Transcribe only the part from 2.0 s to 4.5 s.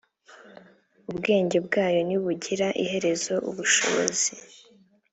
ntibugira iherezo ubushobozi